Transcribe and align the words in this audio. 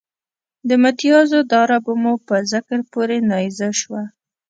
د 0.67 0.69
متیازو 0.83 1.39
داره 1.53 1.77
به 1.85 1.93
مو 2.01 2.13
په 2.27 2.35
ذکر 2.51 2.79
پورې 2.91 3.17
نیزه 3.31 3.69
شوه. 3.79 4.03